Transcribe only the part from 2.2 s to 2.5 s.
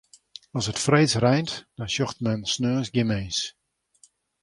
men